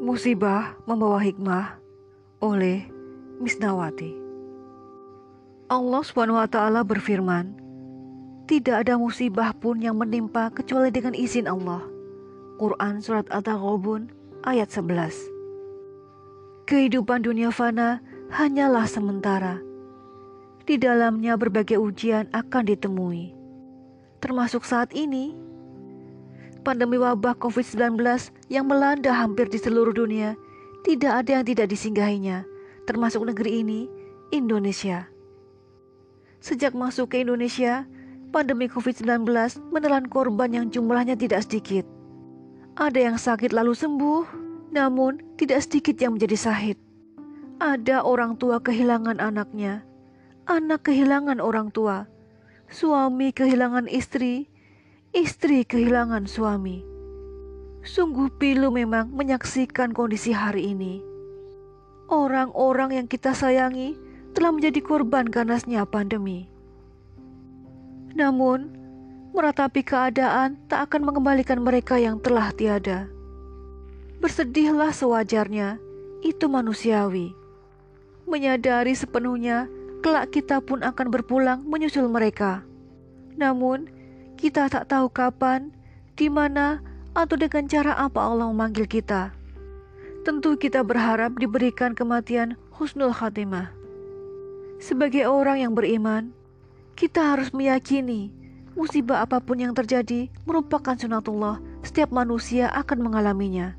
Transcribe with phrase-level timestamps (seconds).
[0.00, 1.76] Musibah membawa hikmah
[2.40, 2.88] oleh
[3.36, 4.16] Misnawati.
[5.68, 6.56] Allah SWT
[6.88, 7.52] berfirman,
[8.48, 11.84] Tidak ada musibah pun yang menimpa kecuali dengan izin Allah.
[12.56, 14.08] Quran Surat At-Taghabun
[14.48, 18.00] ayat 11 Kehidupan dunia fana
[18.32, 19.60] hanyalah sementara.
[20.64, 23.36] Di dalamnya berbagai ujian akan ditemui.
[24.24, 25.36] Termasuk saat ini,
[26.62, 28.00] pandemi wabah COVID-19
[28.52, 30.36] yang melanda hampir di seluruh dunia,
[30.84, 32.44] tidak ada yang tidak disinggahinya,
[32.84, 33.80] termasuk negeri ini,
[34.32, 35.08] Indonesia.
[36.40, 37.84] Sejak masuk ke Indonesia,
[38.32, 39.28] pandemi COVID-19
[39.72, 41.84] menelan korban yang jumlahnya tidak sedikit.
[42.80, 44.24] Ada yang sakit lalu sembuh,
[44.72, 46.76] namun tidak sedikit yang menjadi sahid.
[47.60, 49.84] Ada orang tua kehilangan anaknya,
[50.48, 52.08] anak kehilangan orang tua,
[52.72, 54.49] suami kehilangan istri,
[55.10, 56.86] istri kehilangan suami.
[57.82, 61.02] Sungguh pilu memang menyaksikan kondisi hari ini.
[62.06, 63.98] Orang-orang yang kita sayangi
[64.34, 66.46] telah menjadi korban ganasnya pandemi.
[68.14, 68.70] Namun,
[69.34, 73.10] meratapi keadaan tak akan mengembalikan mereka yang telah tiada.
[74.22, 75.82] Bersedihlah sewajarnya,
[76.22, 77.34] itu manusiawi.
[78.30, 79.66] Menyadari sepenuhnya,
[80.06, 82.62] kelak kita pun akan berpulang menyusul mereka.
[83.34, 83.99] Namun,
[84.40, 85.68] kita tak tahu kapan,
[86.16, 86.80] di mana,
[87.12, 89.36] atau dengan cara apa Allah memanggil kita.
[90.24, 93.68] Tentu kita berharap diberikan kematian husnul khatimah.
[94.80, 96.32] Sebagai orang yang beriman,
[96.96, 98.32] kita harus meyakini
[98.72, 103.76] musibah apa pun yang terjadi merupakan sunatullah, setiap manusia akan mengalaminya.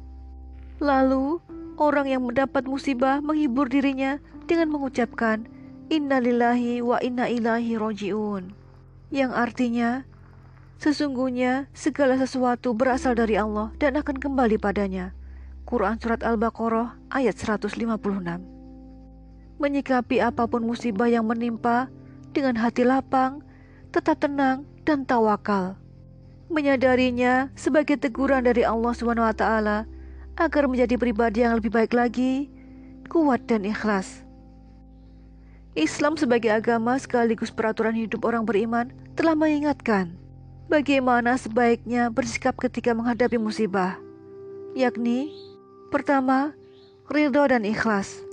[0.77, 1.41] Lalu,
[1.81, 5.49] orang yang mendapat musibah menghibur dirinya dengan mengucapkan
[5.89, 8.53] innalillahi wa inna ilahi roji'un.
[9.09, 10.05] Yang artinya,
[10.81, 15.13] sesungguhnya segala sesuatu berasal dari Allah dan akan kembali padanya.
[15.69, 18.51] Quran Surat Al-Baqarah ayat 156
[19.61, 21.85] menyikapi apa pun musibah yang menimpa
[22.33, 23.45] dengan hati lapang,
[23.93, 25.77] tetap tenang dan tawakal.
[26.49, 29.45] Menyadarinya sebagai teguran dari Allah SWT
[30.41, 32.49] agar menjadi pribadi yang lebih baik lagi,
[33.05, 34.25] kuat dan ikhlas.
[35.77, 40.20] Islam sebagai agama sekaligus peraturan hidup orang beriman telah mengingatkan
[40.71, 43.99] bagaimana sebaiknya bersikap ketika menghadapi musibah,
[44.71, 45.27] yakni
[45.91, 46.55] pertama,
[47.11, 48.23] ridho dan ikhlas.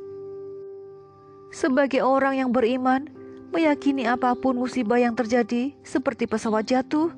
[1.50, 3.10] Sebagai orang yang beriman,
[3.50, 7.10] meyakini apa pun musibah yang terjadi, seperti pesawat jatuh,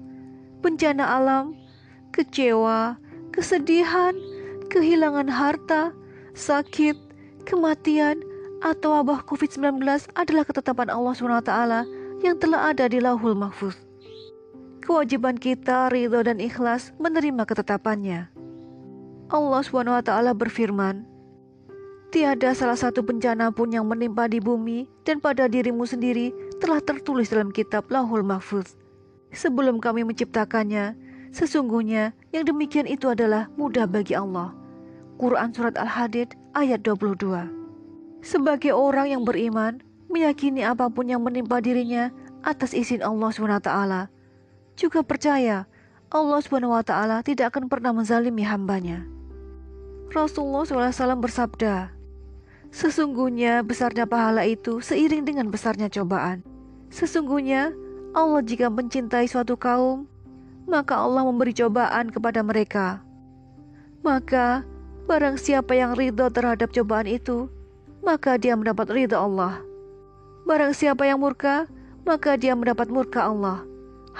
[0.65, 1.53] bencana alam,
[2.17, 2.97] kecewa,
[3.29, 4.17] kesedihan,
[4.73, 5.93] kehilangan harta,
[6.33, 6.97] sakit,
[7.45, 8.25] kematian,
[8.65, 9.85] atau wabah COVID-19
[10.17, 11.53] adalah ketetapan Allah SWT
[12.25, 13.90] yang telah ada di lauhul mahfuz.
[14.91, 18.27] Kewajiban kita ridho dan ikhlas menerima ketetapannya.
[19.31, 21.07] Allah SWT berfirman,
[22.11, 27.31] Tiada salah satu bencana pun yang menimpa di bumi dan pada dirimu sendiri telah tertulis
[27.31, 28.75] dalam kitab Lahul Mahfuz.
[29.31, 30.99] Sebelum kami menciptakannya,
[31.31, 34.51] sesungguhnya yang demikian itu adalah mudah bagi Allah.
[35.23, 39.79] Quran Surat Al-Hadid ayat 22 Sebagai orang yang beriman,
[40.11, 42.11] meyakini apa pun yang menimpa dirinya
[42.43, 43.71] atas izin Allah SWT,
[44.75, 45.67] juga percaya
[46.11, 49.07] Allah SWT tidak akan pernah menzalimi hambanya.
[50.11, 51.95] Rasulullah SAW bersabda,
[52.71, 56.43] Sesungguhnya besarnya pahala itu seiring dengan besarnya cobaan.
[56.91, 57.75] Sesungguhnya
[58.11, 60.07] Allah jika mencintai suatu kaum,
[60.67, 63.03] maka Allah memberi cobaan kepada mereka.
[64.03, 64.67] Maka
[65.07, 67.47] barang siapa yang ridho terhadap cobaan itu,
[68.03, 69.63] maka dia mendapat ridho Allah.
[70.43, 71.71] Barang siapa yang murka,
[72.03, 73.63] maka dia mendapat murka Allah.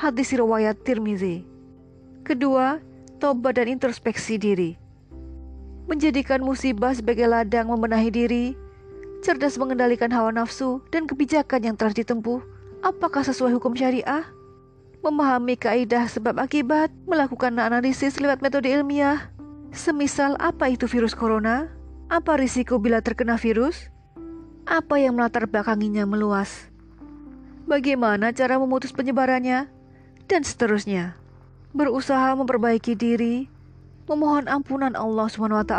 [0.01, 1.45] Hadis riwayat Tirmizi.
[2.25, 2.81] Kedua,
[3.21, 4.81] tobat dan introspeksi diri
[5.91, 8.47] menjadikan musibah sebagai ladang membenahi diri,
[9.27, 12.39] cerdas mengendalikan hawa nafsu dan kebijakan yang telah ditempuh,
[12.87, 14.23] apakah sesuai hukum syariah?
[15.03, 19.29] Memahami kaidah sebab akibat, melakukan analisis lewat metode ilmiah.
[19.75, 21.67] Semisal apa itu virus corona?
[22.07, 23.91] Apa risiko bila terkena virus?
[24.65, 26.71] Apa yang melatar belakanginya meluas?
[27.67, 29.80] Bagaimana cara memutus penyebarannya?
[30.31, 31.19] Dan seterusnya.
[31.75, 33.51] Berusaha memperbaiki diri,
[34.07, 35.75] memohon ampunan Allah SWT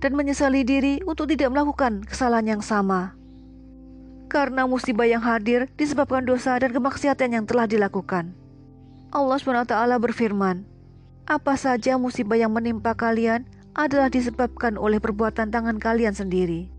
[0.00, 3.12] dan menyesali diri untuk tidak melakukan kesalahan yang sama.
[4.32, 8.32] Karena musibah yang hadir disebabkan dosa dan kemaksiatan yang telah dilakukan.
[9.12, 10.64] Allah SWT berfirman,
[11.28, 13.44] Apa saja musibah yang menimpa kalian
[13.76, 16.72] adalah disebabkan oleh perbuatan tangan kalian sendiri.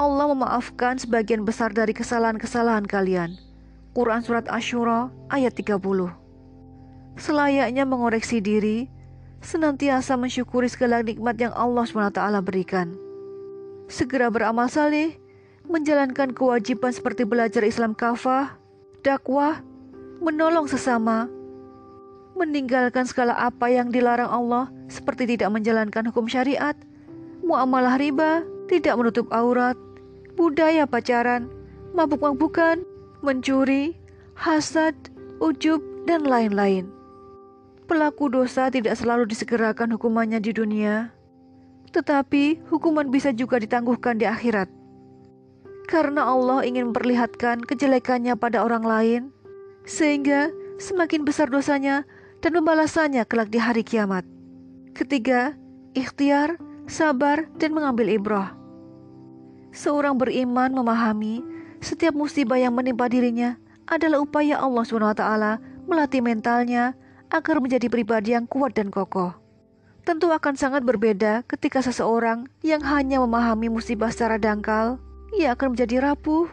[0.00, 3.47] Allah memaafkan sebagian besar dari kesalahan-kesalahan kalian.
[3.98, 5.82] Quran Surat Ashura ayat 30
[7.18, 8.86] Selayaknya mengoreksi diri,
[9.42, 12.94] senantiasa mensyukuri segala nikmat yang Allah SWT berikan.
[13.90, 15.18] Segera beramal saleh,
[15.66, 18.54] menjalankan kewajiban seperti belajar Islam kafah,
[19.02, 19.66] dakwah,
[20.22, 21.26] menolong sesama,
[22.38, 26.78] meninggalkan segala apa yang dilarang Allah seperti tidak menjalankan hukum syariat,
[27.42, 29.74] muamalah riba, tidak menutup aurat,
[30.38, 31.50] budaya pacaran,
[31.98, 32.78] mabuk-mabukan,
[33.24, 33.98] mencuri,
[34.38, 34.94] hasad,
[35.42, 36.88] ujub, dan lain-lain.
[37.88, 41.08] Pelaku dosa tidak selalu disegerakan hukumannya di dunia,
[41.90, 44.68] tetapi hukuman bisa juga ditangguhkan di akhirat.
[45.88, 49.22] Karena Allah ingin memperlihatkan kejelekannya pada orang lain,
[49.88, 52.04] sehingga semakin besar dosanya
[52.44, 54.22] dan pembalasannya kelak di hari kiamat.
[54.92, 55.56] Ketiga,
[55.96, 58.52] ikhtiar, sabar, dan mengambil ibrah.
[59.72, 61.40] Seorang beriman memahami
[61.78, 63.58] setiap musibah yang menimpa dirinya
[63.88, 65.24] adalah upaya Allah SWT
[65.88, 66.92] melatih mentalnya
[67.32, 69.32] agar menjadi pribadi yang kuat dan kokoh.
[70.04, 74.96] Tentu akan sangat berbeda ketika seseorang yang hanya memahami musibah secara dangkal,
[75.36, 76.48] ia akan menjadi rapuh,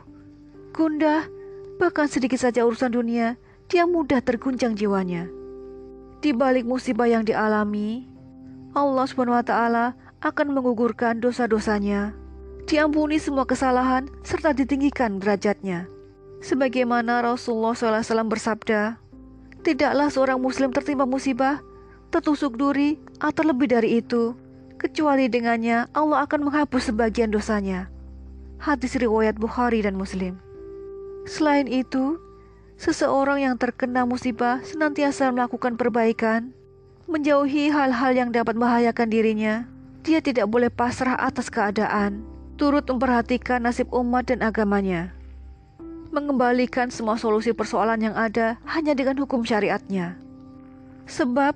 [0.76, 1.24] gundah,
[1.80, 3.40] bahkan sedikit saja urusan dunia,
[3.72, 5.32] dia mudah terguncang jiwanya.
[6.20, 8.04] Di balik musibah yang dialami,
[8.76, 9.54] Allah SWT
[10.20, 12.25] akan mengugurkan dosa-dosanya
[12.66, 15.86] diampuni semua kesalahan serta ditinggikan derajatnya.
[16.42, 18.98] Sebagaimana Rasulullah SAW bersabda,
[19.66, 21.62] tidaklah seorang muslim tertimpa musibah,
[22.10, 24.38] tertusuk duri, atau lebih dari itu,
[24.78, 27.90] kecuali dengannya Allah akan menghapus sebagian dosanya.
[28.62, 30.38] Hadis riwayat Bukhari dan Muslim.
[31.26, 32.22] Selain itu,
[32.78, 36.54] seseorang yang terkena musibah senantiasa melakukan perbaikan,
[37.06, 39.56] menjauhi hal-hal yang dapat membahayakan dirinya.
[40.06, 45.12] Dia tidak boleh pasrah atas keadaan, turut memperhatikan nasib umat dan agamanya,
[46.12, 50.16] mengembalikan semua solusi persoalan yang ada hanya dengan hukum syariatnya.
[51.06, 51.54] Sebab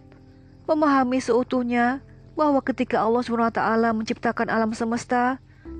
[0.68, 2.04] memahami seutuhnya
[2.36, 3.60] bahwa ketika Allah SWT
[3.96, 5.40] menciptakan alam semesta,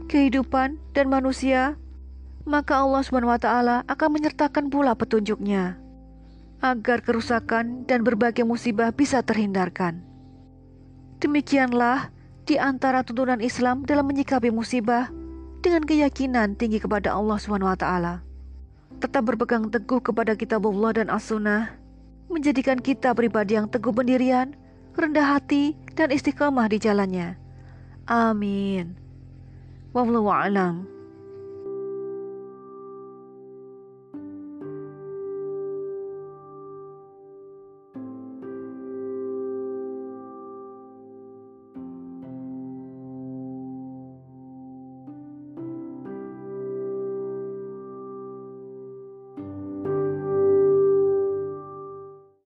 [0.10, 1.78] kehidupan, dan manusia,
[2.48, 3.48] maka Allah SWT
[3.86, 5.78] akan menyertakan pula petunjuknya
[6.60, 10.04] agar kerusakan dan berbagai musibah bisa terhindarkan.
[11.24, 12.12] Demikianlah
[12.50, 15.14] di antara tuntunan Islam dalam menyikapi musibah
[15.62, 17.86] dengan keyakinan tinggi kepada Allah SWT.
[18.98, 21.78] Tetap berpegang teguh kepada kitab Allah dan as-sunnah,
[22.26, 24.58] menjadikan kita pribadi yang teguh pendirian,
[24.98, 27.38] rendah hati, dan istiqamah di jalannya.
[28.10, 28.98] Amin.
[29.94, 30.99] Wallahu a'lam.